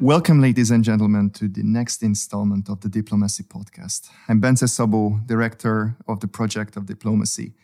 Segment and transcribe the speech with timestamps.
[0.00, 4.10] Welcome, ladies and gentlemen, to the next installment of the Diplomaci Podcast.
[4.28, 7.54] I'm Bence Szabó, Director of the Project of Diplomacy.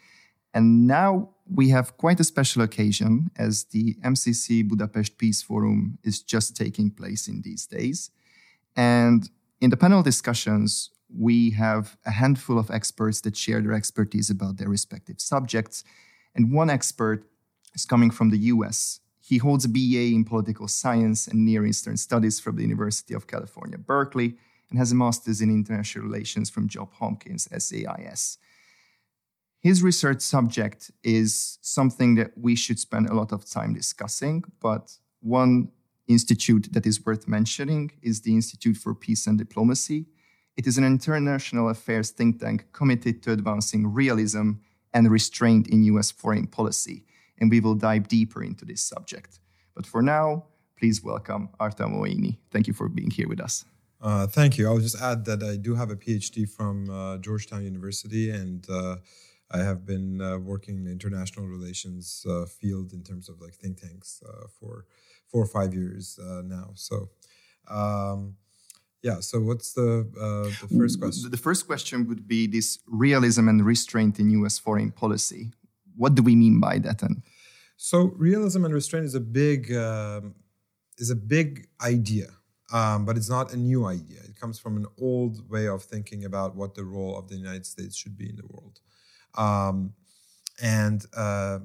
[0.54, 6.22] And now we have quite a special occasion as the MCC Budapest Peace Forum is
[6.22, 8.10] just taking place in these days.
[8.76, 9.28] And
[9.60, 14.56] in the panel discussions, we have a handful of experts that share their expertise about
[14.56, 15.84] their respective subjects.
[16.34, 17.26] And one expert
[17.74, 21.96] is coming from the US he holds a BA in political science and Near Eastern
[21.96, 24.34] studies from the University of California, Berkeley,
[24.68, 28.38] and has a master's in international relations from Johns Hopkins SAIS.
[29.60, 34.98] His research subject is something that we should spend a lot of time discussing, but
[35.20, 35.68] one
[36.08, 40.06] institute that is worth mentioning is the Institute for Peace and Diplomacy.
[40.56, 44.54] It is an international affairs think tank committed to advancing realism
[44.92, 47.04] and restraint in US foreign policy
[47.42, 49.40] and we will dive deeper into this subject.
[49.74, 50.44] But for now,
[50.78, 52.38] please welcome Arta Moeini.
[52.52, 53.64] Thank you for being here with us.
[54.00, 54.68] Uh, thank you.
[54.68, 58.96] I'll just add that I do have a PhD from uh, Georgetown University, and uh,
[59.50, 63.54] I have been uh, working in the international relations uh, field in terms of like
[63.54, 64.86] think tanks uh, for
[65.28, 66.70] four or five years now.
[66.74, 67.10] So,
[67.68, 68.36] um,
[69.02, 69.18] yeah.
[69.20, 70.06] So, what's the
[70.60, 71.30] the first question?
[71.30, 74.58] The first question would be this realism and restraint in U.S.
[74.58, 75.52] foreign policy.
[75.96, 77.02] What do we mean by that?
[77.02, 77.22] And
[77.84, 80.36] so realism and restraint is a big um,
[80.98, 82.28] is a big idea,
[82.72, 84.20] um, but it's not a new idea.
[84.22, 87.66] It comes from an old way of thinking about what the role of the United
[87.66, 88.78] States should be in the world,
[89.36, 89.94] um,
[90.62, 91.58] and uh,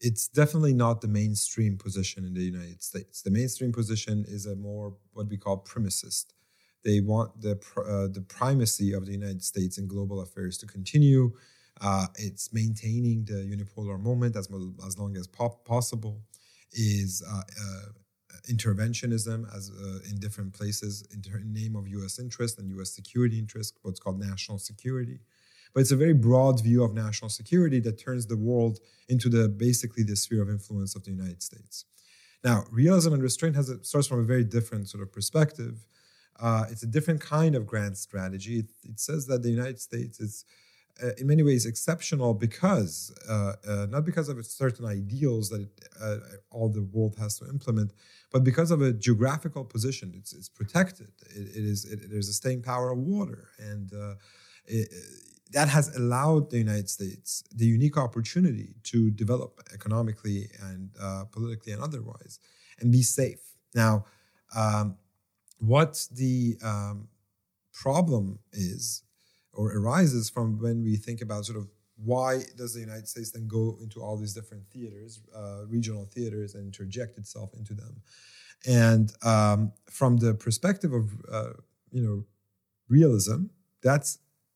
[0.00, 3.22] it's definitely not the mainstream position in the United States.
[3.22, 6.26] The mainstream position is a more what we call primacist.
[6.84, 11.32] They want the uh, the primacy of the United States in global affairs to continue
[11.80, 14.48] uh, it's maintaining the unipolar moment as,
[14.86, 16.22] as long as po- possible.
[16.72, 17.88] Is uh, uh,
[18.50, 22.18] interventionism as uh, in different places in the name of U.S.
[22.18, 22.94] interest and U.S.
[22.94, 25.20] security interest, what's called national security.
[25.74, 29.48] But it's a very broad view of national security that turns the world into the
[29.48, 31.84] basically the sphere of influence of the United States.
[32.44, 35.86] Now, realism and restraint has a, starts from a very different sort of perspective.
[36.38, 38.60] Uh, it's a different kind of grand strategy.
[38.60, 40.44] It, it says that the United States is
[41.02, 45.88] uh, in many ways exceptional because uh, uh, not because of certain ideals that it,
[46.00, 46.16] uh,
[46.50, 47.92] all the world has to implement,
[48.32, 50.12] but because of a geographical position.
[50.16, 51.12] It's, it's protected.
[51.30, 54.14] it, it is it, there's a staying power of water, and uh,
[54.66, 54.88] it,
[55.52, 61.72] that has allowed the United States the unique opportunity to develop economically and uh, politically
[61.72, 62.40] and otherwise,
[62.80, 63.40] and be safe.
[63.74, 64.06] Now,
[64.54, 64.96] um,
[65.58, 67.08] what the um,
[67.72, 69.02] problem is
[69.56, 73.48] or arises from when we think about sort of why does the United States then
[73.48, 78.02] go into all these different theaters, uh, regional theaters, and interject itself into them?
[78.66, 81.52] And um, from the perspective of uh,
[81.90, 82.24] you know
[82.88, 83.46] realism,
[83.82, 84.06] that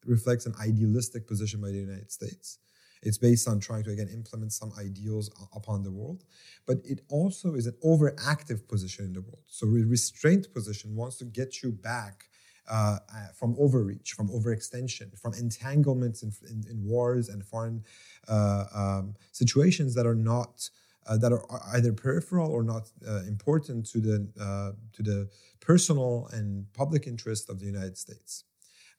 [0.07, 2.59] reflects an idealistic position by the United States.
[3.03, 6.25] It's based on trying to again implement some ideals upon the world,
[6.67, 9.45] but it also is an overactive position in the world.
[9.47, 12.30] So a restraint position wants to get you back
[12.71, 17.83] uh, uh, from overreach, from overextension, from entanglements in, in, in wars and foreign
[18.29, 20.71] uh, um, situations that are not
[21.07, 21.45] uh, that are
[21.75, 25.29] either peripheral or not uh, important to the uh, to the
[25.61, 28.45] personal and public interest of the United States,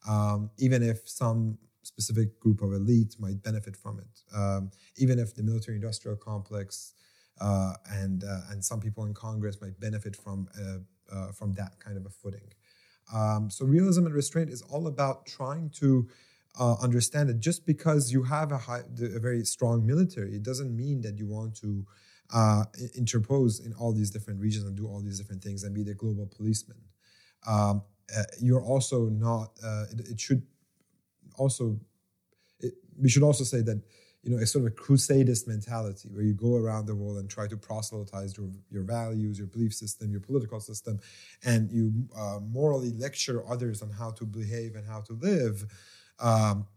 [0.05, 5.33] um, even if some specific group of elite might benefit from it, um, even if
[5.33, 6.93] the military-industrial complex
[7.39, 10.49] and and some people in Congress might benefit from
[11.33, 12.51] from that kind of a footing.
[13.13, 16.07] Um, so realism and restraint is all about trying to
[16.59, 20.75] uh, understand that just because you have a, high, a, very strong military, it doesn't
[20.75, 21.85] mean that you want to
[22.33, 22.63] uh,
[22.95, 25.93] interpose in all these different regions and do all these different things and be the
[25.93, 26.77] global policeman.
[27.47, 27.83] Um,
[28.15, 29.51] uh, you're also not.
[29.63, 30.43] Uh, it, it, should
[31.37, 31.79] also.
[32.59, 33.81] It, we should also say that
[34.23, 37.29] you know, a sort of a crusadist mentality where you go around the world and
[37.29, 40.99] try to proselytize your, your values, your belief system, your political system,
[41.43, 45.65] and you uh, morally lecture others on how to behave and how to live.
[46.19, 46.67] Um,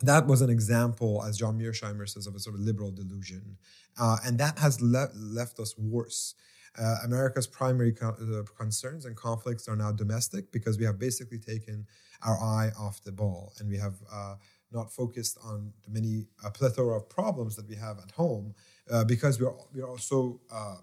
[0.00, 3.58] that was an example, as John Mearsheimer says, of a sort of liberal delusion.
[4.00, 6.34] Uh, and that has le- left us worse.
[6.78, 11.38] Uh, America's primary co- uh, concerns and conflicts are now domestic because we have basically
[11.38, 11.84] taken
[12.22, 14.36] our eye off the ball and we have uh,
[14.72, 18.54] not focused on the many a plethora of problems that we have at home
[18.90, 20.76] uh, because we're we're also uh,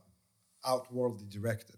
[0.66, 1.78] outwardly directed,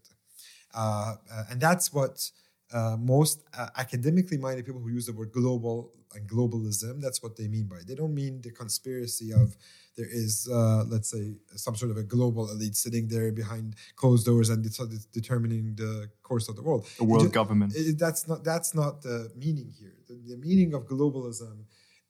[0.73, 2.31] uh, uh, and that's what.
[2.69, 7.37] Uh, most uh, academically minded people who use the word global and globalism, that's what
[7.37, 7.87] they mean by it.
[7.87, 9.55] They don't mean the conspiracy of
[9.95, 14.25] there is, uh, let's say, some sort of a global elite sitting there behind closed
[14.25, 16.85] doors and det- determining the course of the world.
[16.97, 17.73] The world government.
[17.73, 19.95] it- that's not that's not the meaning here.
[20.09, 21.55] The, the meaning of globalism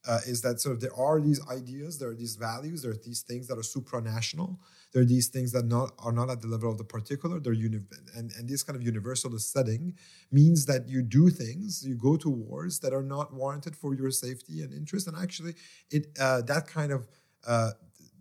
[0.06, 3.02] uh, is that sort of there are these ideas, there are these values, there are
[3.04, 4.58] these things that are supranational.
[4.92, 7.40] There are these things that not are not at the level of the particular.
[7.40, 7.80] They're uni-
[8.14, 9.94] and and this kind of universalist setting
[10.30, 14.10] means that you do things, you go to wars that are not warranted for your
[14.10, 15.06] safety and interest.
[15.06, 15.54] And actually,
[15.90, 17.06] it uh, that kind of
[17.46, 17.72] uh,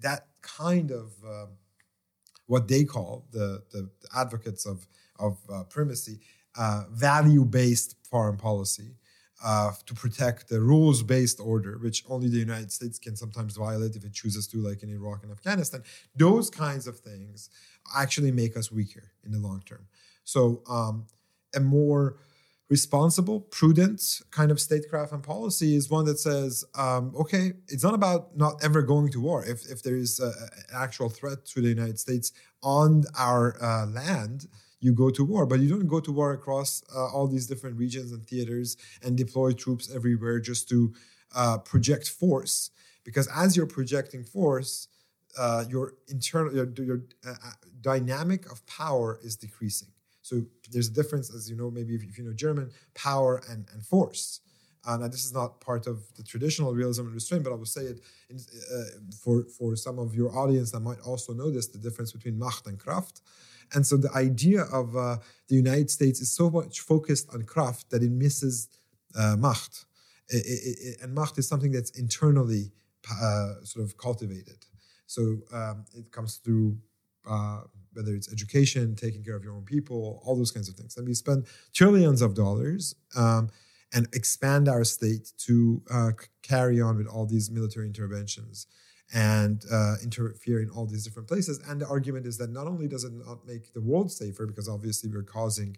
[0.02, 1.50] that kind of um,
[2.48, 4.88] what they call the, the, advocates of,
[5.20, 6.20] of uh, primacy,
[6.58, 8.96] uh, value based foreign policy
[9.44, 13.96] uh, to protect the rules based order, which only the United States can sometimes violate
[13.96, 15.84] if it chooses to, like in Iraq and Afghanistan.
[16.16, 17.50] Those kinds of things
[17.96, 19.88] actually make us weaker in the long term.
[20.24, 21.06] So, um,
[21.56, 22.18] a more
[22.70, 27.94] responsible, prudent kind of statecraft and policy is one that says, um, okay, it's not
[27.94, 29.46] about not ever going to war.
[29.46, 33.86] If, if there is a- an actual threat to the United States on our uh,
[33.86, 34.48] land,
[34.80, 37.78] you go to war, but you don't go to war across uh, all these different
[37.78, 40.94] regions and theaters and deploy troops everywhere just to
[41.36, 42.72] uh, project force.
[43.04, 44.88] Because as you're projecting force,
[45.38, 47.52] uh, your internal your, your uh, uh,
[47.82, 49.90] dynamic of power is decreasing.
[50.22, 50.42] So
[50.72, 53.86] there's a difference, as you know, maybe if, if you know German, power and, and
[53.86, 54.42] force.
[54.96, 57.82] Now, this is not part of the traditional realism and restraint, but I will say
[57.82, 58.00] it
[58.30, 58.84] in, uh,
[59.24, 62.80] for, for some of your audience that might also notice the difference between Macht and
[62.80, 63.22] Kraft.
[63.74, 65.18] And so the idea of uh,
[65.50, 68.70] the United States is so much focused on Kraft that it misses
[69.16, 69.86] uh, Macht.
[70.32, 72.72] I- I- I- and Macht is something that's internally
[73.12, 74.66] uh, sort of cultivated.
[75.06, 75.22] So
[75.54, 76.78] um, it comes through
[77.30, 77.62] uh,
[77.94, 80.96] whether it's education, taking care of your own people, all those kinds of things.
[80.98, 83.50] And we spend trillions of dollars um,
[83.94, 86.12] and expand our state to uh,
[86.44, 88.68] carry on with all these military interventions
[89.14, 91.62] and uh, interfere in all these different places.
[91.68, 94.68] And the argument is that not only does it not make the world safer, because
[94.68, 95.78] obviously we're causing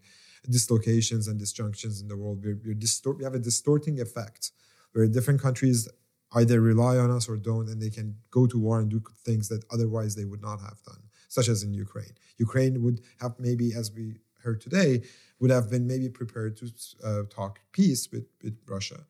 [0.50, 4.51] dislocations and disjunctions in the world, we're, we're distort- we have a distorting effect
[4.94, 5.88] where different countries
[6.33, 9.47] either rely on us or don't, and they can go to war and do things
[9.50, 12.13] that otherwise they would not have done, such as in Ukraine.
[12.38, 15.01] Ukraine would have maybe, as we heard today,
[15.39, 16.71] would have been maybe prepared to
[17.03, 19.06] uh, talk peace with, with Russia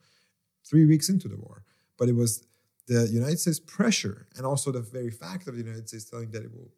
[0.65, 1.63] three weeks into the war.
[1.97, 2.45] But it was
[2.87, 6.43] the United States pressure and also the very fact of the United States telling that
[6.43, 6.71] it will,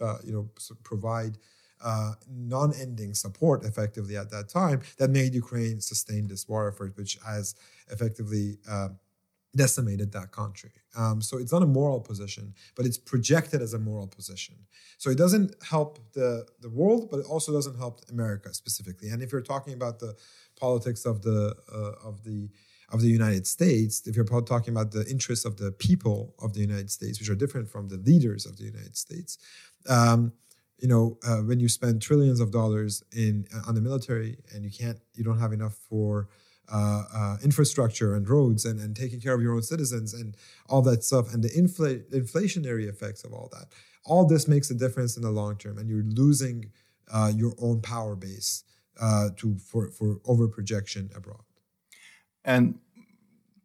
[0.00, 0.48] uh, you know,
[0.82, 1.38] provide
[1.82, 7.18] uh, non-ending support effectively at that time that made Ukraine sustain this war effort, which
[7.26, 7.54] has
[7.90, 8.88] effectively uh,
[9.54, 10.70] decimated that country.
[10.96, 14.54] Um, so it's not a moral position, but it's projected as a moral position.
[14.98, 19.08] So it doesn't help the the world, but it also doesn't help America specifically.
[19.08, 20.14] And if you're talking about the
[20.58, 22.50] politics of the uh, of the
[22.92, 26.60] of the United States, if you're talking about the interests of the people of the
[26.60, 29.38] United States, which are different from the leaders of the United States,
[29.88, 30.32] um,
[30.78, 34.70] you know, uh, when you spend trillions of dollars in on the military and you
[34.70, 36.28] can't, you don't have enough for
[36.72, 40.36] uh, uh, infrastructure and roads and, and taking care of your own citizens and
[40.68, 43.66] all that stuff and the infl- inflationary effects of all that.
[44.04, 46.70] All this makes a difference in the long term, and you're losing
[47.12, 48.64] uh, your own power base
[49.00, 51.42] uh, to for for over projection abroad.
[52.44, 52.78] And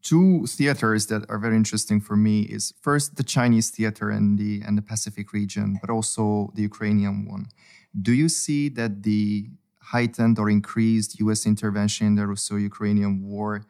[0.02, 4.62] two theaters that are very interesting for me is first the Chinese theater in the
[4.66, 7.46] and the Pacific region, but also the Ukrainian one.
[8.00, 9.50] Do you see that the
[9.92, 13.64] heightened or increased US intervention in the Russo-Ukrainian war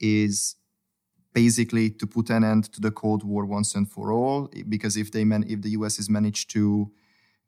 [0.00, 0.56] is
[1.32, 4.50] basically to put an end to the Cold War once and for all?
[4.68, 6.90] Because if they man- if the US has managed to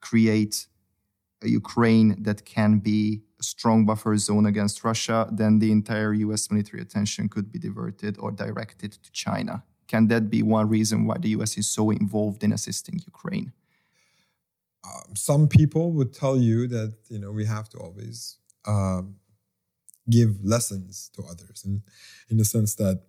[0.00, 0.66] create
[1.42, 6.50] a Ukraine that can be a strong buffer zone against Russia, then the entire US
[6.50, 9.64] military attention could be diverted or directed to China.
[9.86, 13.52] Can that be one reason why the US is so involved in assisting Ukraine?
[14.84, 19.16] Um, some people would tell you that you know we have to always um,
[20.10, 21.82] give lessons to others, and
[22.28, 23.02] in the sense that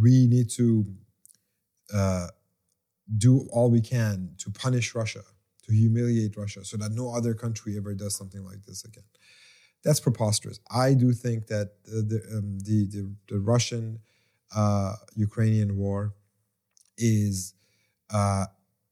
[0.00, 0.86] we need to
[1.92, 2.28] uh,
[3.16, 5.22] do all we can to punish Russia,
[5.64, 9.04] to humiliate Russia, so that no other country ever does something like this again.
[9.84, 10.60] That's preposterous.
[10.70, 14.00] I do think that the, um, the, the the Russian
[14.54, 16.14] uh, Ukrainian war
[16.96, 17.54] is
[18.10, 18.46] uh,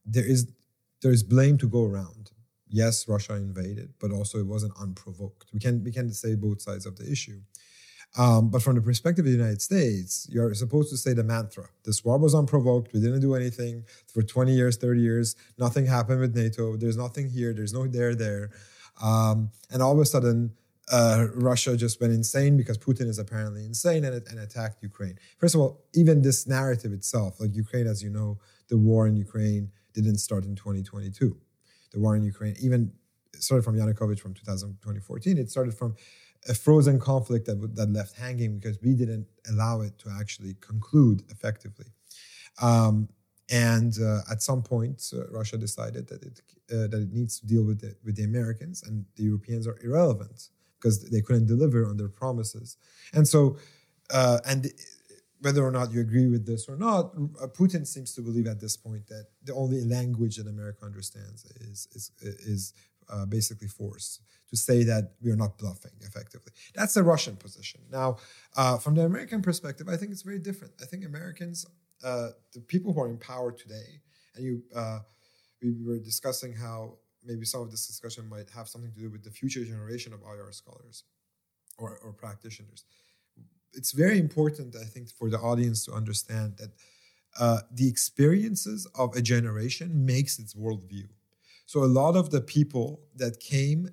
[0.05, 0.53] there is
[1.07, 2.33] there is blame to go around.
[2.69, 5.47] Yes, Russia invaded, but also it wasn't unprovoked.
[5.55, 7.43] We can we can say both sides of the issue.
[8.19, 11.69] Um, but from the perspective of the United States, you're supposed to say the mantra
[11.85, 12.93] this war was unprovoked.
[12.93, 15.37] We didn't do anything for 20 years, 30 years.
[15.59, 16.77] Nothing happened with NATO.
[16.77, 17.53] There's nothing here.
[17.55, 18.51] There's no there there.
[19.01, 20.55] Um, and all of a sudden,
[20.91, 25.17] uh, Russia just went insane because Putin is apparently insane and, and attacked Ukraine.
[25.39, 29.15] First of all, even this narrative itself, like Ukraine, as you know, the war in
[29.15, 29.71] Ukraine
[30.03, 31.37] didn't start in 2022.
[31.93, 32.93] The war in Ukraine, even
[33.39, 35.39] started from Yanukovych from 2014.
[35.39, 35.95] It started from
[36.49, 41.23] a frozen conflict that, that left hanging because we didn't allow it to actually conclude
[41.31, 41.87] effectively.
[42.63, 43.09] Um,
[43.51, 46.41] and uh, at some point, uh, Russia decided that it
[46.73, 49.79] uh, that it needs to deal with the, with the Americans, and the Europeans are
[49.85, 50.49] irrelevant
[50.81, 52.77] because they couldn't deliver on their promises.
[53.15, 53.57] And so,
[54.13, 54.73] uh, and
[55.41, 57.13] whether or not you agree with this or not,
[57.43, 61.45] uh, Putin seems to believe at this point that the only language that America understands
[61.61, 62.75] is is is
[63.09, 66.53] uh, basically force to say that we are not bluffing effectively.
[66.75, 67.81] That's the Russian position.
[67.91, 68.17] Now,
[68.57, 70.75] uh, from the American perspective, I think it's very different.
[70.81, 71.67] I think Americans,
[72.05, 74.01] uh, the people who are in power today,
[74.35, 75.01] and you, uh,
[75.63, 79.25] we were discussing how maybe some of this discussion might have something to do with
[79.25, 81.05] the future generation of IR scholars
[81.79, 82.85] or, or practitioners.
[83.75, 86.71] It's very important, I think, for the audience to understand that
[87.39, 91.09] uh, the experiences of a generation makes its worldview.
[91.67, 93.91] So a lot of the people that came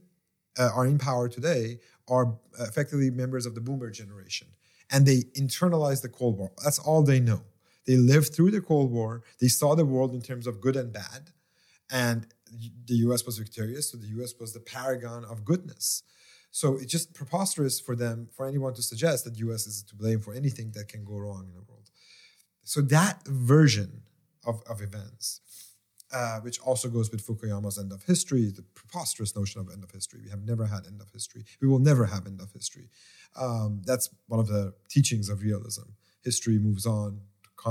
[0.58, 4.48] uh, are in power today are effectively members of the boomer generation
[4.92, 6.52] and they internalize the cold war.
[6.64, 7.42] That's all they know.
[7.88, 9.24] They lived through the cold war.
[9.42, 11.32] They saw the world in terms of good and bad
[11.92, 12.28] and
[12.86, 16.04] the us was victorious so the us was the paragon of goodness
[16.56, 20.20] so it's just preposterous for them for anyone to suggest that us is to blame
[20.20, 21.90] for anything that can go wrong in the world
[22.64, 24.04] so that version
[24.46, 25.42] of, of events
[26.14, 29.90] uh, which also goes with Fukuyama's end of history, the preposterous notion of end of
[29.90, 30.20] history.
[30.24, 31.44] We have never had end of history.
[31.60, 32.92] We will never have end of history.
[33.36, 35.90] Um, that's one of the teachings of realism.
[36.24, 37.22] History moves on,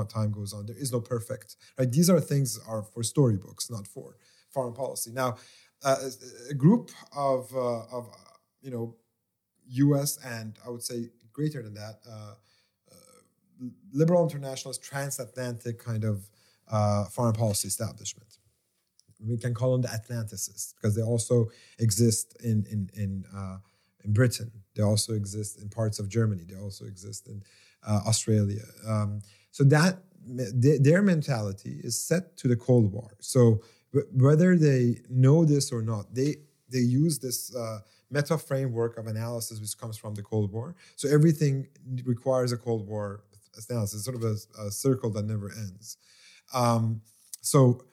[0.09, 0.67] time goes on.
[0.67, 1.57] There is no perfect.
[1.79, 1.91] Right?
[1.91, 4.17] These are things are for storybooks, not for
[4.51, 5.13] foreign policy.
[5.13, 5.37] Now,
[5.85, 5.97] uh,
[6.51, 8.09] a group of uh, of
[8.63, 8.97] you know
[9.69, 10.19] U.S.
[10.25, 12.35] and I would say greater than that, uh,
[12.91, 16.29] uh, liberal internationalist, transatlantic kind of
[16.71, 18.39] uh, foreign policy establishment.
[19.25, 23.59] We can call them the Atlanticists because they also exist in in in, uh,
[24.05, 24.51] in Britain.
[24.75, 26.45] They also exist in parts of Germany.
[26.49, 27.43] They also exist in
[27.87, 28.65] uh, Australia.
[28.87, 33.17] Um, so that their mentality is set to the Cold War.
[33.21, 33.61] So
[34.13, 36.37] whether they know this or not, they
[36.71, 37.81] they use this uh,
[38.13, 40.77] meta framework of analysis which comes from the Cold War.
[40.97, 41.67] So everything
[42.05, 43.25] requires a Cold War
[43.69, 45.97] analysis, it's sort of a, a circle that never ends.
[46.55, 47.03] Um,
[47.41, 47.85] so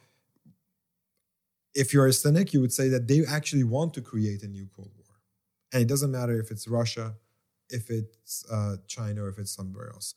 [1.74, 4.68] if you're a cynic, you would say that they actually want to create a new
[4.76, 5.16] Cold War.
[5.72, 7.16] And it doesn't matter if it's Russia,
[7.70, 10.16] if it's uh, China, or if it's somewhere else.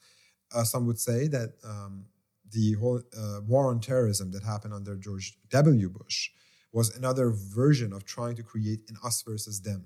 [0.54, 2.06] Uh, some would say that um,
[2.50, 5.88] the whole uh, war on terrorism that happened under George W.
[5.88, 6.30] Bush
[6.72, 9.84] was another version of trying to create an us versus them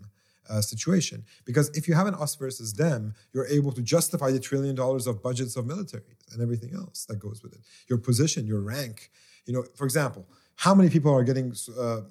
[0.48, 1.24] uh, situation.
[1.44, 5.06] Because if you have an us versus them, you're able to justify the trillion dollars
[5.06, 7.60] of budgets of military and everything else that goes with it.
[7.88, 9.10] Your position, your rank.
[9.46, 10.26] You know, for example,
[10.56, 12.02] how many people are getting, uh,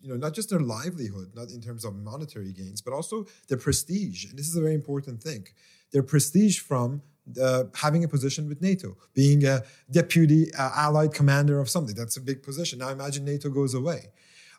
[0.00, 3.58] you know, not just their livelihood, not in terms of monetary gains, but also their
[3.58, 4.26] prestige.
[4.26, 5.46] And this is a very important thing.
[5.92, 7.02] Their prestige from
[7.40, 11.94] uh, having a position with NATO, being a deputy uh, allied commander of something.
[11.94, 12.80] That's a big position.
[12.80, 14.10] Now imagine NATO goes away.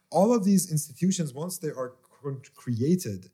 [0.10, 1.94] All of these institutions, once they are
[2.56, 3.30] created,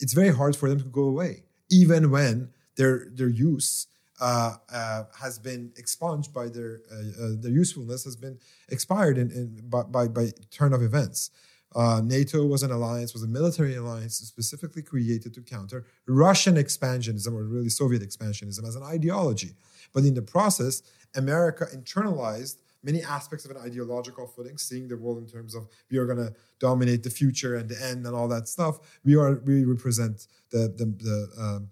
[0.00, 3.86] it's very hard for them to go away, even when their their use
[4.20, 9.30] uh, uh, has been expunged by their uh, uh their usefulness has been expired in,
[9.30, 11.30] in by, by, by turn of events.
[11.74, 17.32] Uh, NATO was an alliance, was a military alliance specifically created to counter Russian expansionism
[17.32, 19.52] or really Soviet expansionism as an ideology.
[19.94, 20.82] But in the process,
[21.14, 25.98] America internalized many aspects of an ideological footing, seeing the world in terms of we
[25.98, 28.78] are going to dominate the future and the end and all that stuff.
[29.04, 31.68] We are we represent the the the, um,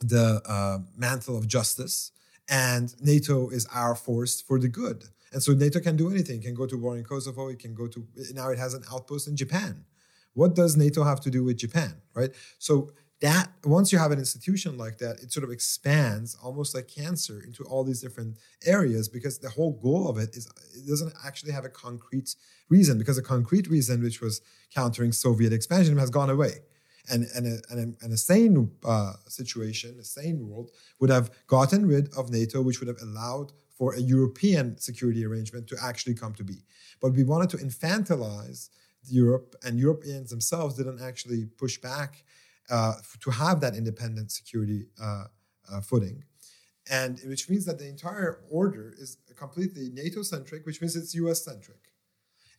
[0.00, 2.12] the uh, mantle of justice,
[2.48, 5.04] and NATO is our force for the good.
[5.32, 6.40] And so NATO can do anything.
[6.40, 7.48] It can go to war in Kosovo.
[7.48, 8.50] It can go to now.
[8.50, 9.84] It has an outpost in Japan.
[10.34, 12.30] What does NATO have to do with Japan, right?
[12.58, 16.88] So that once you have an institution like that, it sort of expands almost like
[16.88, 18.36] cancer into all these different
[18.66, 22.34] areas because the whole goal of it is it doesn't actually have a concrete
[22.68, 24.40] reason because a concrete reason, which was
[24.74, 26.62] countering Soviet expansion, has gone away.
[27.10, 30.70] And, and, a, and, a, and a sane uh, situation, a sane world,
[31.00, 35.66] would have gotten rid of NATO, which would have allowed for a European security arrangement
[35.66, 36.58] to actually come to be.
[37.00, 38.68] But we wanted to infantilize
[39.08, 42.22] Europe, and Europeans themselves didn't actually push back
[42.70, 45.24] uh, to have that independent security uh,
[45.68, 46.22] uh, footing.
[46.88, 51.44] And which means that the entire order is completely NATO centric, which means it's US
[51.44, 51.82] centric.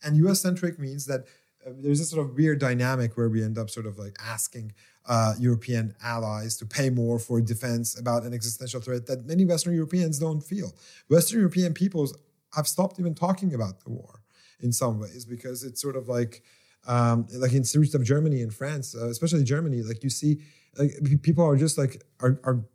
[0.03, 1.23] And US centric means that
[1.65, 4.73] there's a sort of weird dynamic where we end up sort of like asking
[5.05, 9.73] uh, European allies to pay more for defense about an existential threat that many Western
[9.73, 10.73] Europeans don't feel.
[11.09, 12.17] Western European peoples
[12.55, 14.21] have stopped even talking about the war
[14.59, 16.43] in some ways because it's sort of like
[16.85, 20.41] um, like in streets of Germany and France, uh, especially Germany, like you see,
[20.77, 20.91] like
[21.21, 22.65] people are just like are, are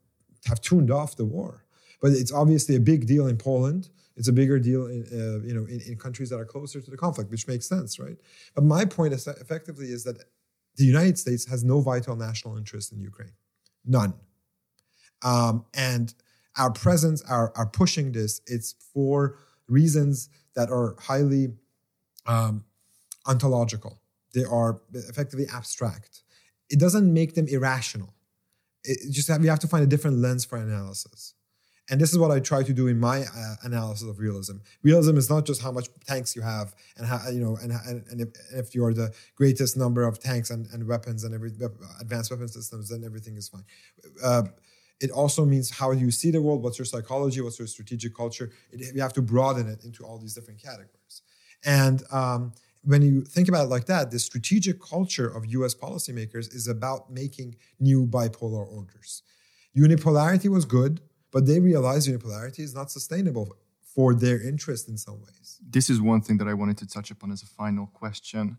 [0.46, 1.64] have tuned off the war.
[2.00, 3.88] But it's obviously a big deal in Poland.
[4.18, 6.90] It's a bigger deal in uh, you know in, in countries that are closer to
[6.90, 8.16] the conflict, which makes sense, right?
[8.54, 10.18] But my point is effectively is that
[10.76, 13.36] the United States has no vital national interest in Ukraine,
[13.86, 14.14] none.
[15.22, 16.14] Um, and
[16.56, 21.48] our presence, our, our pushing this, it's for reasons that are highly
[22.26, 22.64] um,
[23.26, 24.00] ontological.
[24.34, 26.22] They are effectively abstract.
[26.68, 28.14] It doesn't make them irrational.
[28.84, 31.34] It just have, we have to find a different lens for analysis.
[31.90, 34.56] And this is what I try to do in my uh, analysis of realism.
[34.82, 38.04] Realism is not just how much tanks you have and how you know and and,
[38.10, 41.50] and if, if, you're the greatest number of tanks and, and weapons and every
[42.00, 43.64] advanced weapon systems, then everything is fine.
[44.22, 44.42] Uh,
[45.00, 48.50] it also means how you see the world, what's your psychology, what's your strategic culture.
[48.72, 51.22] It, you have to broaden it into all these different categories.
[51.64, 52.52] And um,
[52.82, 57.12] when you think about it like that, the strategic culture of US policymakers is about
[57.12, 59.22] making new bipolar orders.
[59.76, 65.20] Unipolarity was good, but they realize unipolarity is not sustainable for their interest in some
[65.20, 65.58] ways.
[65.68, 68.58] This is one thing that I wanted to touch upon as a final question,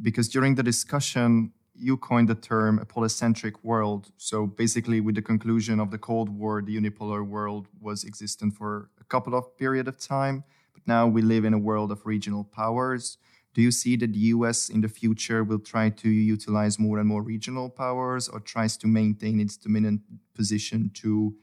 [0.00, 4.10] because during the discussion, you coined the term a polycentric world.
[4.16, 8.90] So basically, with the conclusion of the Cold War, the unipolar world was existent for
[9.00, 12.44] a couple of period of time, but now we live in a world of regional
[12.44, 13.16] powers
[13.52, 17.08] do you see that the US in the future will try to utilize more and
[17.08, 20.02] more regional powers or tries to maintain its dominant
[20.34, 21.34] position to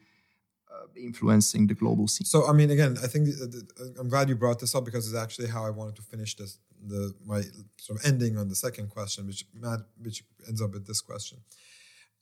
[0.78, 2.26] Uh, influencing the global scene?
[2.26, 4.76] So, I mean, again, I think uh, the, the, uh, I'm glad you brought this
[4.76, 7.42] up because it's actually how I wanted to finish this, the my
[7.78, 11.40] sort of ending on the second question, which Matt, which ends up with this question.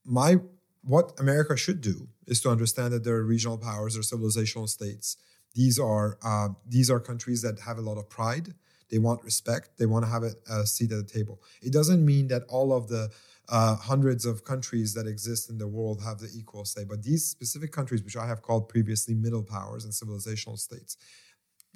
[0.06, 0.39] My
[0.84, 5.18] what America should do is to understand that there are regional powers or civilizational states.
[5.54, 8.54] These are uh, these are countries that have a lot of pride
[8.89, 9.78] they want respect.
[9.78, 11.41] They want to have a, seat at the table.
[11.62, 13.10] It doesn't mean that all of the
[13.49, 17.25] uh, hundreds of countries that exist in the world have the equal say, but these
[17.25, 20.97] specific countries, which I have called previously middle powers and civilizational states,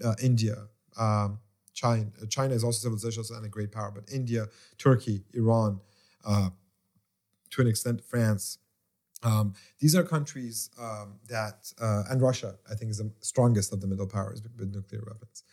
[0.03, 1.39] uh, India, um,
[1.73, 5.79] China, China is also civilizational and a great power, but India, Turkey, Iran,
[6.25, 6.49] uh,
[7.51, 8.57] to an extent, France.
[9.21, 13.81] Um, these are countries um, that, uh, and Russia, I think, is the strongest of
[13.81, 15.43] the middle powers with nuclear weapons.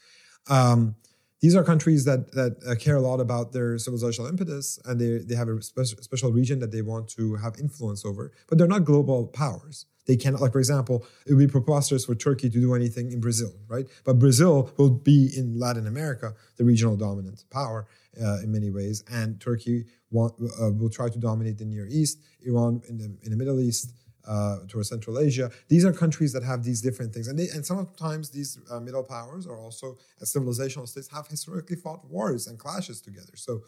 [1.41, 5.19] These are countries that that uh, care a lot about their civilizational impetus, and they
[5.19, 8.33] they have a spe- special region that they want to have influence over.
[8.49, 9.87] But they're not global powers.
[10.07, 13.21] They cannot, like for example, it would be preposterous for Turkey to do anything in
[13.21, 13.87] Brazil, right?
[14.05, 17.87] But Brazil will be in Latin America the regional dominant power
[18.23, 22.19] uh, in many ways, and Turkey want, uh, will try to dominate the Near East,
[22.43, 23.93] Iran in the in the Middle East
[24.27, 25.51] uh, towards Central Asia.
[25.69, 29.05] These are countries that have these different things, and they, and sometimes these uh, middle
[29.05, 33.37] powers are also as civilizational states have historically fought wars and clashes together.
[33.37, 33.63] So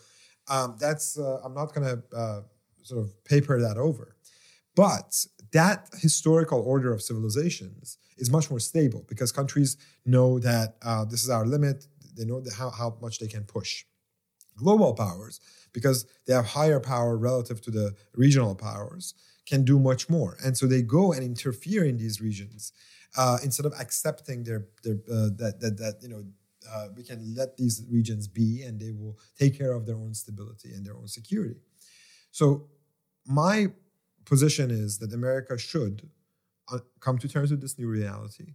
[0.49, 2.40] um, that's uh, I'm not going to uh,
[2.83, 4.16] sort of paper that over,
[4.75, 11.05] but that historical order of civilizations is much more stable because countries know that uh,
[11.05, 11.87] this is our limit.
[12.16, 13.85] They know how, how much they can push.
[14.57, 15.40] Global powers,
[15.73, 19.14] because they have higher power relative to the regional powers,
[19.48, 20.37] can do much more.
[20.44, 22.72] And so they go and interfere in these regions
[23.16, 26.24] uh, instead of accepting their their uh, that that that you know
[26.70, 30.14] uh, we can let these regions be and they will take care of their own
[30.14, 31.61] stability and their own security.
[32.30, 32.68] So
[33.24, 33.68] my
[34.24, 36.08] position is that America should
[36.70, 38.54] uh, come to terms with this new reality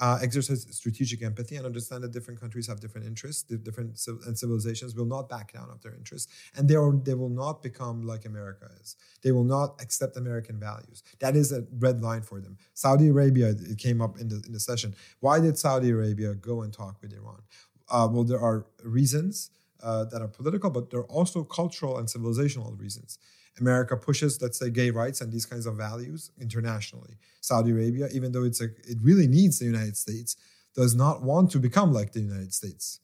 [0.00, 4.94] uh, exercise strategic empathy and understand that different countries have different interests, different and civilizations
[4.94, 8.24] will not back down of their interests, and they are they will not become like
[8.24, 8.96] America is.
[9.22, 11.02] They will not accept American values.
[11.18, 12.58] That is a red line for them.
[12.74, 14.94] Saudi Arabia, it came up in the in the session.
[15.20, 17.42] Why did Saudi Arabia go and talk with Iran?
[17.90, 19.50] Uh, well, there are reasons
[19.82, 23.18] uh, that are political, but there are also cultural and civilizational reasons.
[23.60, 27.16] America pushes, let's say, gay rights and these kinds of values internationally.
[27.40, 30.36] Saudi Arabia, even though it's a, it really needs the United States,
[30.74, 33.00] does not want to become like the United States.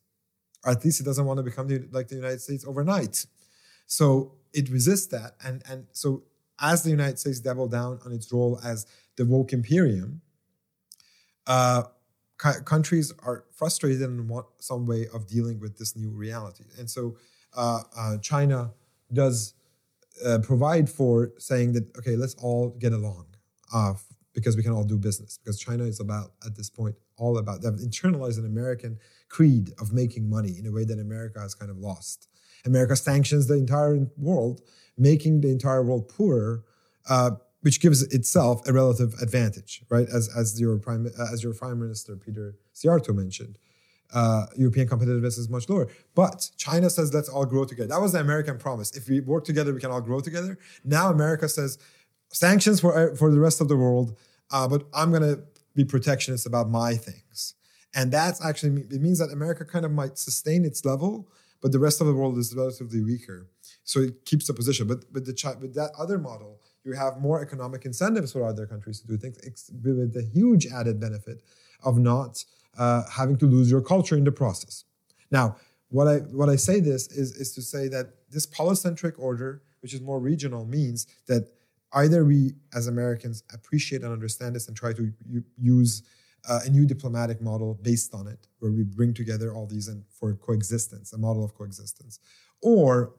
[0.64, 3.26] Or at least it doesn't want to become the, like the United States overnight.
[3.86, 5.34] So it resists that.
[5.44, 6.22] And, and so
[6.60, 8.86] as the United States double down on its role as
[9.16, 10.22] the woke imperium,
[11.46, 11.84] uh,
[12.36, 16.64] countries are frustrated and want some way of dealing with this new reality.
[16.78, 17.16] And so
[17.56, 18.72] uh, uh, China
[19.12, 19.54] does
[20.24, 23.26] uh, provide for saying that okay, let's all get along
[23.72, 23.94] uh,
[24.34, 25.38] because we can all do business.
[25.38, 28.98] Because China is about at this point all about they've internalized an American
[29.28, 32.28] creed of making money in a way that America has kind of lost.
[32.66, 34.60] America sanctions the entire world,
[34.96, 36.64] making the entire world poorer,
[37.08, 40.08] uh, which gives itself a relative advantage, right?
[40.08, 43.58] As as your prime as your prime minister Peter Szijjártó mentioned
[44.12, 45.88] uh, European competitiveness is much lower.
[46.14, 47.88] But China says, let's all grow together.
[47.88, 48.96] That was the American promise.
[48.96, 50.58] If we work together, we can all grow together.
[50.84, 51.78] Now America says,
[52.32, 54.16] sanctions for, for the rest of the world,
[54.50, 55.42] uh, but I'm going to
[55.74, 57.54] be protectionist about my things.
[57.94, 61.28] And that's actually, it means that America kind of might sustain its level,
[61.62, 63.48] but the rest of the world is relatively weaker.
[63.84, 64.86] So it keeps the position.
[64.86, 69.00] But, but the, with that other model, you have more economic incentives for other countries
[69.00, 71.42] to do things with the huge added benefit
[71.82, 72.44] of not
[72.78, 74.84] uh, having to lose your culture in the process.
[75.30, 75.56] Now,
[75.88, 79.94] what I what I say this is is to say that this polycentric order, which
[79.94, 81.50] is more regional, means that
[81.92, 85.12] either we as Americans appreciate and understand this and try to
[85.56, 86.02] use
[86.48, 90.04] uh, a new diplomatic model based on it, where we bring together all these and
[90.10, 92.18] for coexistence, a model of coexistence,
[92.60, 93.14] or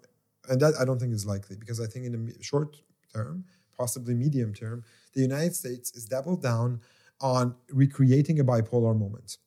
[0.49, 2.77] and that I don't think is likely because I think in the short
[3.13, 3.45] term,
[3.77, 6.81] possibly medium term, the United States is doubled down
[7.21, 9.37] on recreating a bipolar moment.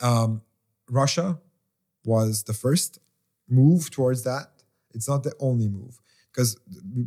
[0.00, 0.42] Um,
[0.88, 1.38] Russia
[2.04, 2.98] was the first
[3.48, 4.48] move towards that.
[4.94, 6.00] It's not the only move
[6.32, 6.58] because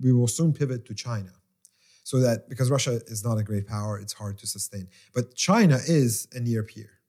[0.02, 1.32] we will soon pivot to China.
[2.04, 4.88] So that because Russia is not a great power, it's hard to sustain.
[5.14, 7.00] But China is a near peer.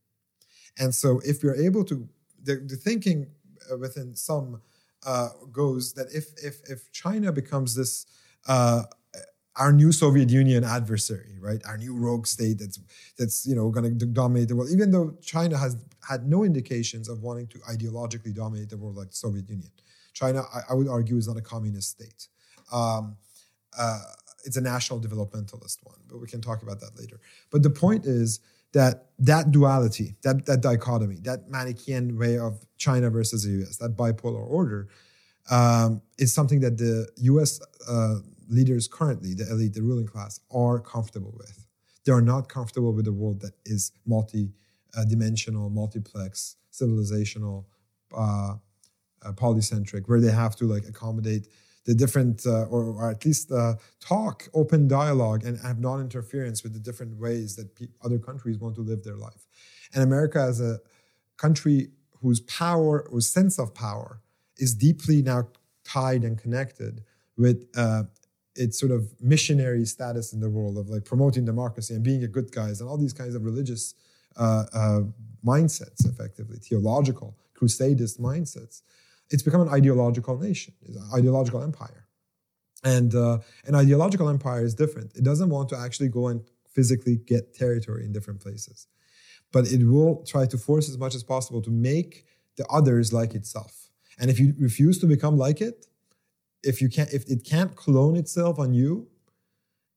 [0.79, 2.09] And so if we're able to,
[2.43, 3.29] the, the thinking
[3.71, 4.61] uh, within some
[5.07, 8.07] uh, goes that if, if, if China becomes this
[8.47, 8.83] uh,
[9.57, 11.61] our new Soviet Union adversary, right?
[11.67, 12.79] Our new rogue state that's
[13.19, 14.71] that's you know going to dominate the world.
[14.73, 15.77] Even though China has
[16.09, 19.71] had no indications of wanting to ideologically dominate the world like the Soviet Union,
[20.13, 22.29] China, I, I would argue, is not a communist state.
[22.73, 23.17] Um,
[23.77, 24.01] uh,
[24.45, 27.21] it's a national developmentalist one, but we can talk about that later.
[27.51, 28.41] But the point is
[28.73, 33.97] that that duality, that that dichotomy, that Manichaean way of China versus the U.S., that
[33.97, 34.89] bipolar order,
[35.51, 37.61] um, is something that the U.S.
[37.89, 41.67] Uh, leaders currently, the elite, the ruling class, are comfortable with.
[42.05, 47.65] They are not comfortable with a world that is multi-dimensional, multiplex, civilizational,
[48.17, 48.55] uh,
[49.23, 51.47] uh, polycentric, where they have to like accommodate
[51.85, 56.73] the different, uh, or, or, at least uh, talk, open dialogue, and have non-interference with
[56.73, 59.47] the different ways that pe- other countries want to live their life.
[59.95, 60.81] And America, as a
[61.37, 61.89] country
[62.21, 64.21] whose power, whose sense of power,
[64.59, 65.49] is deeply now
[65.85, 67.03] tied and connected
[67.37, 68.05] with uh,
[68.57, 72.29] its sort of missionary status in the world of like promoting democracy and being a
[72.29, 73.95] good guys and all these kinds of religious
[74.37, 75.01] uh, uh,
[75.45, 78.83] mindsets, effectively theological crusadist mindsets.
[79.31, 82.07] It's become an ideological nation, an ideological empire,
[82.83, 85.15] and uh, an ideological empire is different.
[85.15, 88.89] It doesn't want to actually go and physically get territory in different places,
[89.53, 92.25] but it will try to force as much as possible to make
[92.57, 93.91] the others like itself.
[94.19, 95.87] And if you refuse to become like it,
[96.63, 99.07] if you can't if it can't clone itself on you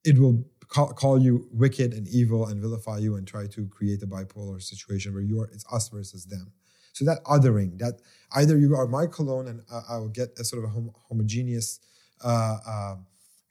[0.04, 4.02] it will call, call, you wicked and evil and vilify you and try to create
[4.04, 6.52] a bipolar situation where you're it's us versus them.
[6.94, 8.02] So that othering that
[8.34, 11.80] either you are my clone and i will get a sort of a hom- homogeneous
[12.24, 12.96] uh, uh,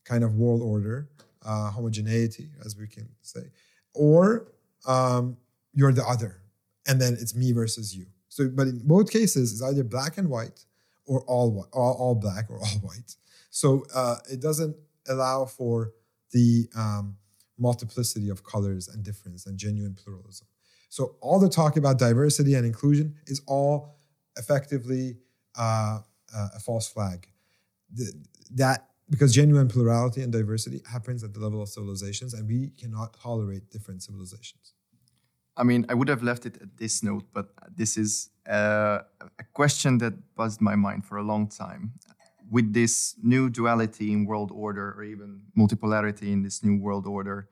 [0.04, 1.08] kind of world order
[1.44, 3.42] uh, homogeneity as we can say
[3.94, 4.52] or
[4.86, 5.36] um,
[5.74, 6.42] you're the other
[6.86, 8.06] and then it's me versus you.
[8.28, 10.64] So but in both cases it's either black and white
[11.06, 13.16] or all all, all black or all white.
[13.50, 14.76] So uh, it doesn't
[15.08, 15.92] allow for
[16.32, 17.16] the um,
[17.58, 20.46] multiplicity of colors and difference and genuine pluralism.
[20.88, 23.96] So all the talk about diversity and inclusion is all
[24.36, 25.16] effectively
[25.56, 26.00] uh,
[26.34, 27.28] uh, a false flag.
[27.94, 28.12] The,
[28.54, 33.14] that because genuine plurality and diversity happens at the level of civilizations, and we cannot
[33.14, 34.72] tolerate different civilizations.
[35.56, 39.00] I mean, I would have left it at this note, but this is uh,
[39.38, 41.92] a question that buzzed my mind for a long time.
[42.50, 47.48] With this new duality in world order, or even multipolarity in this new world order,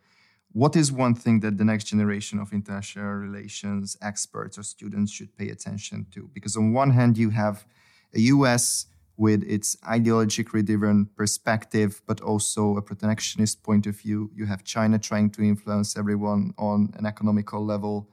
[0.52, 5.36] what is one thing that the next generation of international relations experts or students should
[5.36, 6.28] pay attention to?
[6.34, 7.66] Because on one hand, you have
[8.14, 8.86] a US
[9.20, 14.30] with its ideologically driven perspective, but also a protectionist point of view.
[14.34, 18.08] You have China trying to influence everyone on an economical level.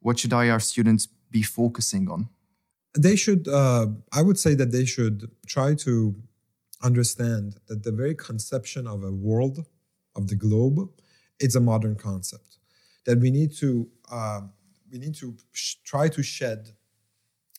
[0.00, 2.30] What should IR students be focusing on?
[2.96, 6.14] They should, uh, I would say that they should try to
[6.82, 9.66] understand that the very conception of a world,
[10.16, 10.78] of the globe,
[11.38, 12.56] it's a modern concept.
[13.04, 14.40] That we need to, uh,
[14.90, 16.70] we need to sh- try to shed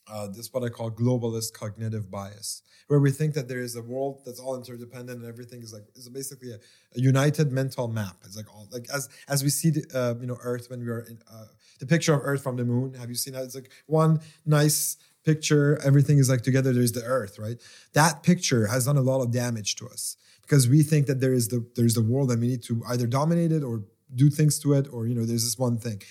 [0.09, 3.81] uh, this what I call globalist cognitive bias, where we think that there is a
[3.81, 6.55] world that's all interdependent and everything is like is basically a,
[6.95, 8.17] a united mental map.
[8.25, 10.89] It's like all like as as we see the uh, you know Earth when we
[10.89, 11.45] are in uh,
[11.79, 12.93] the picture of Earth from the moon.
[12.95, 13.43] Have you seen that?
[13.43, 15.79] It's like one nice picture.
[15.83, 16.73] Everything is like together.
[16.73, 17.57] There's the Earth, right?
[17.93, 21.33] That picture has done a lot of damage to us because we think that there
[21.33, 23.83] is the there's the world and we need to either dominate it or
[24.15, 26.01] do things to it or you know there's this one thing.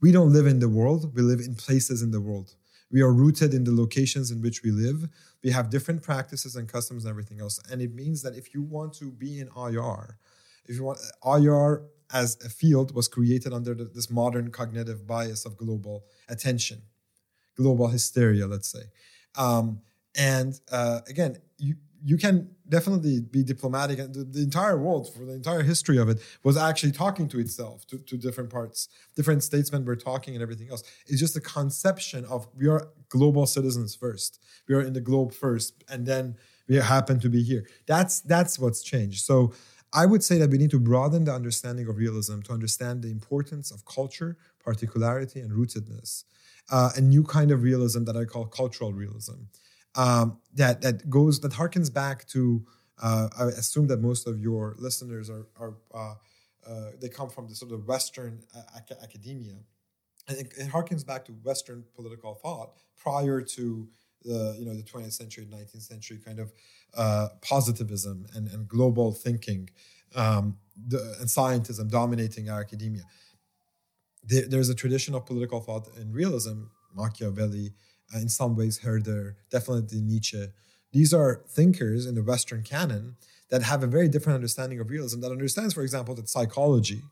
[0.00, 1.14] We don't live in the world.
[1.14, 2.56] We live in places in the world
[2.92, 5.08] we are rooted in the locations in which we live.
[5.42, 7.58] We have different practices and customs and everything else.
[7.70, 10.18] And it means that if you want to be in IR,
[10.66, 15.46] if you want IR as a field was created under the, this modern cognitive bias
[15.46, 16.82] of global attention,
[17.56, 18.82] global hysteria, let's say.
[19.36, 19.80] Um,
[20.14, 25.24] and uh, again, you you can definitely be diplomatic and the, the, entire world for
[25.24, 28.88] the entire history of it was actually talking to itself to, to different parts.
[29.14, 30.82] Different statesmen were talking and everything else.
[31.06, 34.40] It's just a conception of we are global citizens first.
[34.68, 36.36] We are in the globe first and then
[36.68, 37.66] we happen to be here.
[37.86, 39.24] That's that's what's changed.
[39.24, 39.52] So
[39.92, 43.10] i would say that we need to broaden the understanding of realism to understand the
[43.10, 46.24] importance of culture particularity and rootedness
[46.70, 49.34] uh, a new kind of realism that i call cultural realism
[49.94, 52.64] um, that that goes that harkens back to.
[53.02, 56.14] Uh, I assume that most of your listeners are are uh,
[56.68, 58.42] uh, they come from the sort of Western
[58.76, 59.56] ac- academia,
[60.28, 63.88] and it, it harkens back to Western political thought prior to
[64.24, 66.52] the you know the 20th century, 19th century kind of
[66.94, 69.68] uh, positivism and, and global thinking
[70.14, 73.02] um, the, and scientism dominating our academia.
[74.24, 77.70] There, there's a tradition of political thought in realism, Machiavelli, uh,
[78.14, 80.46] in some ways Herder, definitely Nietzsche.
[80.92, 83.16] These are thinkers in the Western canon
[83.50, 87.02] that have a very different understanding of realism, that understands, for example, that psychology,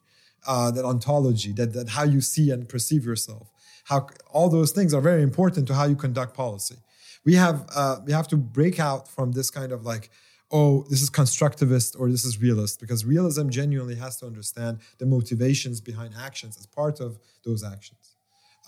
[0.46, 3.50] uh, that ontology, that, that how you see and perceive yourself,
[3.84, 6.76] how all those things are very important to how you conduct policy.
[7.24, 10.10] We have uh, we have to break out from this kind of like,
[10.50, 15.06] oh, this is constructivist or this is realist, because realism genuinely has to understand the
[15.06, 17.99] motivations behind actions as part of those actions.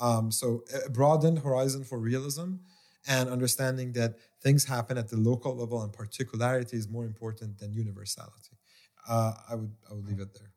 [0.00, 2.54] Um, so a broadened horizon for realism
[3.06, 7.72] and understanding that things happen at the local level and particularity is more important than
[7.72, 8.58] universality.
[9.08, 10.52] Uh, I would I would leave it there.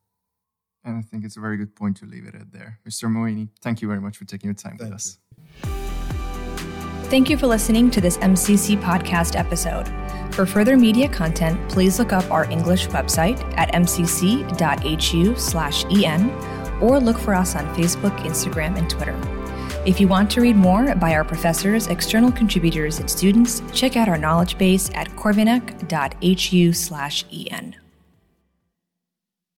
[0.84, 2.80] And I think it's a very good point to leave it at there.
[2.88, 3.10] Mr.
[3.10, 5.18] Moeini, thank you very much for taking your time thank with us.
[5.64, 5.70] You.
[7.10, 9.88] Thank you for listening to this MCC podcast episode.
[10.34, 14.46] For further media content, please look up our English website at mcc.hu/en
[16.82, 19.18] or look for us on Facebook, Instagram, and Twitter.
[19.86, 24.10] If you want to read more by our professors, external contributors, and students, check out
[24.10, 27.76] our knowledge base at corvinak.hu/en.